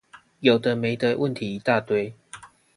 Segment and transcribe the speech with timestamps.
[0.39, 2.15] 有的沒的問題一大堆